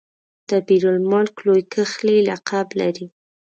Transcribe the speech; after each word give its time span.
دبیر 0.49 0.83
المک 0.93 1.31
لوی 1.45 1.61
کښلی 1.73 2.17
لقب 2.29 2.67
لري. 2.79 3.07